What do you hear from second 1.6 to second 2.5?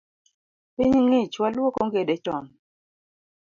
ongede chon